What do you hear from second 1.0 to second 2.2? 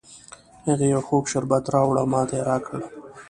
خوږ شربت راوړ او